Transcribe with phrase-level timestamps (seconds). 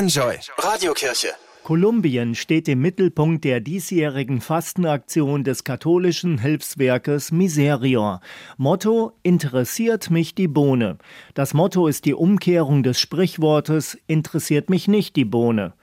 [0.00, 1.49] Enjoy Radiokirche.
[1.62, 8.20] Kolumbien steht im Mittelpunkt der diesjährigen Fastenaktion des katholischen Hilfswerkes Miserior.
[8.56, 10.96] Motto Interessiert mich die Bohne.
[11.34, 15.74] Das Motto ist die Umkehrung des Sprichwortes Interessiert mich nicht die Bohne.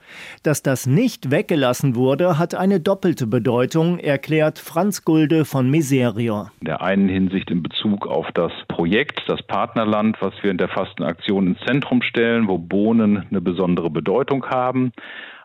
[0.42, 6.50] Dass das nicht weggelassen wurde, hat eine doppelte Bedeutung, erklärt Franz Gulde von Miserior.
[6.60, 10.68] In der einen Hinsicht in Bezug auf das Projekt, das Partnerland, was wir in der
[10.68, 14.92] Fastenaktion ins Zentrum stellen, wo Bohnen eine besondere Bedeutung haben.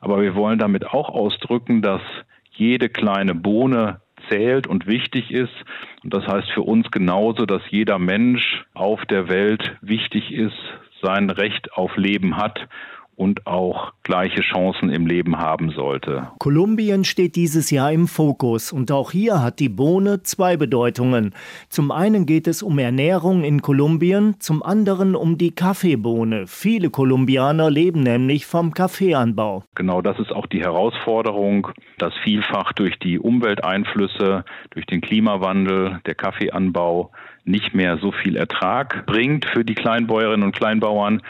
[0.04, 2.02] Aber wir wollen damit auch ausdrücken, dass
[2.52, 5.53] jede kleine Bohne zählt und wichtig ist.
[6.03, 10.58] Und das heißt für uns genauso, dass jeder Mensch auf der Welt wichtig ist,
[11.02, 12.67] sein Recht auf Leben hat
[13.16, 16.30] und auch gleiche Chancen im Leben haben sollte.
[16.40, 21.34] Kolumbien steht dieses Jahr im Fokus und auch hier hat die Bohne zwei Bedeutungen.
[21.70, 26.48] Zum einen geht es um Ernährung in Kolumbien, zum anderen um die Kaffeebohne.
[26.48, 29.64] Viele Kolumbianer leben nämlich vom Kaffeeanbau.
[29.75, 31.67] Genau das ist auch die Herausforderung,
[31.98, 37.11] dass vielfach durch die Umwelteinflüsse, durch den Klimawandel, der Kaffeeanbau
[37.45, 41.22] nicht mehr so viel Ertrag bringt für die Kleinbäuerinnen und Kleinbauern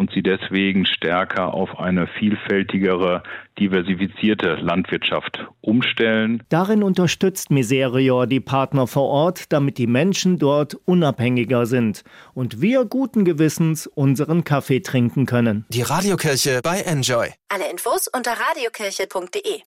[0.00, 3.22] und sie deswegen stärker auf eine vielfältigere,
[3.58, 6.42] diversifizierte Landwirtschaft umstellen.
[6.48, 12.86] Darin unterstützt Miserior die Partner vor Ort, damit die Menschen dort unabhängiger sind und wir
[12.86, 15.66] guten Gewissens unseren Kaffee trinken können.
[15.68, 17.28] Die Radiokirche bei Enjoy.
[17.50, 19.60] Alle Infos unter radiokirche.de